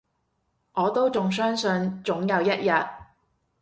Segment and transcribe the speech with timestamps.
[0.73, 2.71] 我都仲相信，總有一日